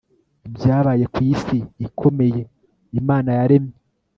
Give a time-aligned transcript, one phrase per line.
[0.47, 1.57] ibyabaye ku isi
[1.87, 2.41] ikomeye
[2.99, 3.77] imana yaremye